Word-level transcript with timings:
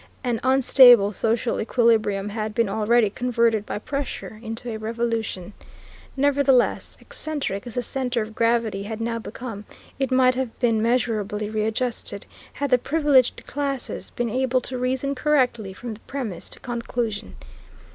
An 0.23 0.39
unstable 0.43 1.13
social 1.13 1.61
equilibrium 1.61 2.29
had 2.29 2.55
been 2.55 2.67
already 2.67 3.07
converted 3.11 3.67
by 3.67 3.77
pressure 3.77 4.39
into 4.41 4.67
a 4.71 4.77
revolution. 4.77 5.53
Nevertheless, 6.17 6.97
excentric 6.99 7.67
as 7.67 7.75
the 7.75 7.83
centre 7.83 8.23
of 8.23 8.33
gravity 8.33 8.81
had 8.81 8.99
now 8.99 9.19
become, 9.19 9.63
it 9.99 10.09
might 10.09 10.33
have 10.33 10.57
been 10.57 10.81
measurably 10.81 11.51
readjusted 11.51 12.25
had 12.53 12.71
the 12.71 12.79
privileged 12.79 13.45
classes 13.45 14.09
been 14.09 14.31
able 14.31 14.59
to 14.61 14.75
reason 14.79 15.13
correctly 15.13 15.71
from 15.71 15.93
premise 16.07 16.49
to 16.49 16.59
conclusion. 16.59 17.35